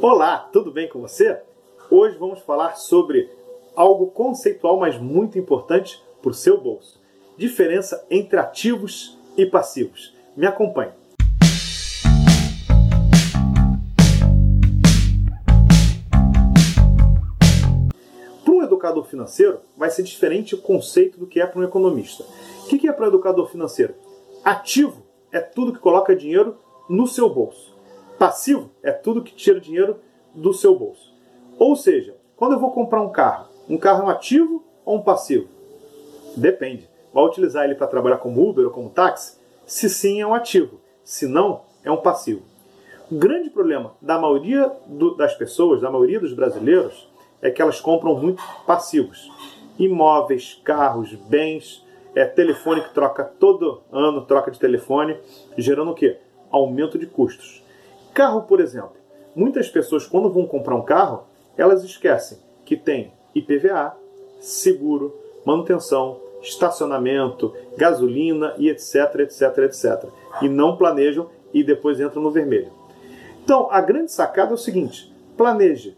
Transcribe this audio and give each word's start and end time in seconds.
Olá, 0.00 0.48
tudo 0.52 0.70
bem 0.70 0.88
com 0.88 1.00
você? 1.00 1.40
Hoje 1.90 2.16
vamos 2.18 2.38
falar 2.42 2.76
sobre 2.76 3.28
algo 3.74 4.06
conceitual, 4.12 4.78
mas 4.78 4.96
muito 4.96 5.36
importante 5.36 6.00
para 6.22 6.30
o 6.30 6.34
seu 6.34 6.60
bolso: 6.60 7.02
diferença 7.36 8.06
entre 8.08 8.38
ativos 8.38 9.18
e 9.36 9.44
passivos. 9.44 10.14
Me 10.36 10.46
acompanhe. 10.46 10.92
Para 18.44 18.54
um 18.54 18.62
educador 18.62 19.04
financeiro, 19.04 19.58
vai 19.76 19.90
ser 19.90 20.04
diferente 20.04 20.54
o 20.54 20.62
conceito 20.62 21.18
do 21.18 21.26
que 21.26 21.40
é 21.40 21.46
para 21.46 21.58
um 21.58 21.64
economista. 21.64 22.24
O 22.62 22.68
que 22.68 22.86
é 22.86 22.92
para 22.92 23.06
o 23.06 23.08
educador 23.08 23.48
financeiro? 23.48 23.96
Ativo 24.44 25.02
é 25.32 25.40
tudo 25.40 25.72
que 25.72 25.80
coloca 25.80 26.14
dinheiro 26.14 26.56
no 26.88 27.08
seu 27.08 27.28
bolso. 27.28 27.77
Passivo 28.18 28.70
é 28.82 28.90
tudo 28.90 29.22
que 29.22 29.32
tira 29.32 29.60
dinheiro 29.60 30.00
do 30.34 30.52
seu 30.52 30.76
bolso. 30.76 31.14
Ou 31.56 31.76
seja, 31.76 32.16
quando 32.36 32.52
eu 32.52 32.58
vou 32.58 32.72
comprar 32.72 33.00
um 33.00 33.10
carro, 33.10 33.46
um 33.68 33.78
carro 33.78 34.02
é 34.02 34.06
um 34.06 34.08
ativo 34.08 34.64
ou 34.84 34.96
um 34.96 35.02
passivo? 35.02 35.48
Depende. 36.36 36.88
Vai 37.12 37.24
utilizar 37.24 37.64
ele 37.64 37.76
para 37.76 37.86
trabalhar 37.86 38.18
como 38.18 38.48
Uber 38.48 38.66
ou 38.66 38.70
como 38.72 38.90
táxi? 38.90 39.38
Se 39.64 39.88
sim, 39.88 40.20
é 40.20 40.26
um 40.26 40.34
ativo. 40.34 40.80
Se 41.04 41.26
não, 41.26 41.62
é 41.84 41.90
um 41.90 41.96
passivo. 41.96 42.42
O 43.10 43.14
grande 43.16 43.50
problema 43.50 43.94
da 44.02 44.18
maioria 44.18 44.70
do, 44.86 45.14
das 45.14 45.34
pessoas, 45.34 45.80
da 45.80 45.90
maioria 45.90 46.20
dos 46.20 46.32
brasileiros, 46.32 47.08
é 47.40 47.50
que 47.50 47.62
elas 47.62 47.80
compram 47.80 48.16
muito 48.16 48.42
passivos. 48.66 49.30
Imóveis, 49.78 50.60
carros, 50.64 51.14
bens, 51.14 51.86
é, 52.14 52.24
telefone 52.24 52.82
que 52.82 52.92
troca 52.92 53.24
todo 53.24 53.82
ano, 53.92 54.26
troca 54.26 54.50
de 54.50 54.58
telefone, 54.58 55.16
gerando 55.56 55.92
o 55.92 55.94
quê? 55.94 56.18
Aumento 56.50 56.98
de 56.98 57.06
custos. 57.06 57.62
Carro, 58.12 58.42
por 58.42 58.60
exemplo. 58.60 58.96
Muitas 59.34 59.68
pessoas, 59.68 60.06
quando 60.06 60.32
vão 60.32 60.46
comprar 60.46 60.74
um 60.74 60.82
carro, 60.82 61.24
elas 61.56 61.84
esquecem 61.84 62.38
que 62.64 62.76
tem 62.76 63.12
IPVA, 63.34 63.96
seguro, 64.40 65.14
manutenção, 65.44 66.18
estacionamento, 66.42 67.54
gasolina 67.76 68.54
e 68.58 68.68
etc, 68.68 69.20
etc, 69.20 69.58
etc. 69.58 70.04
E 70.42 70.48
não 70.48 70.76
planejam 70.76 71.28
e 71.52 71.62
depois 71.62 72.00
entram 72.00 72.22
no 72.22 72.30
vermelho. 72.30 72.70
Então, 73.42 73.68
a 73.70 73.80
grande 73.80 74.12
sacada 74.12 74.50
é 74.52 74.54
o 74.54 74.58
seguinte: 74.58 75.12
planeje. 75.36 75.96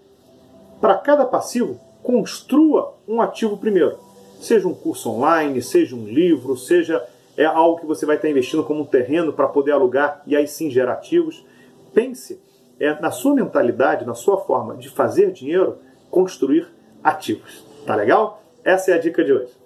Para 0.81 0.97
cada 0.97 1.25
passivo, 1.25 1.79
construa 2.03 2.95
um 3.06 3.21
ativo 3.21 3.56
primeiro. 3.56 3.99
Seja 4.41 4.67
um 4.67 4.75
curso 4.75 5.11
online, 5.11 5.61
seja 5.61 5.95
um 5.95 6.06
livro, 6.06 6.56
seja 6.56 7.05
é 7.37 7.45
algo 7.45 7.81
que 7.81 7.87
você 7.87 8.05
vai 8.05 8.17
estar 8.17 8.29
investindo 8.29 8.65
como 8.65 8.83
um 8.83 8.87
terreno 8.87 9.33
para 9.33 9.49
poder 9.49 9.73
alugar 9.73 10.23
e 10.27 10.37
aí 10.37 10.47
sim 10.47 10.71
gerar 10.71 10.95
ativos. 10.95 11.45
Pense 11.93 12.41
é, 12.79 12.99
na 13.01 13.11
sua 13.11 13.35
mentalidade, 13.35 14.07
na 14.07 14.15
sua 14.15 14.39
forma 14.39 14.77
de 14.77 14.89
fazer 14.89 15.33
dinheiro, 15.33 15.79
construir 16.11 16.69
ativos. 17.03 17.65
Tá 17.87 17.95
legal? 17.95 18.43
Essa 18.65 18.93
é 18.93 18.95
a 18.95 18.99
dica 18.99 19.25
de 19.25 19.33
hoje. 19.33 19.59